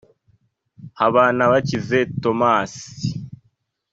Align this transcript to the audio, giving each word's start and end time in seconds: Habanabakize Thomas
Habanabakize 0.99 1.97
Thomas 2.21 2.73